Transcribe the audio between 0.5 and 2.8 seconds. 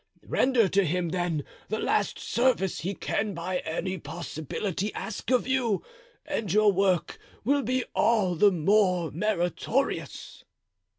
to him, then, the last service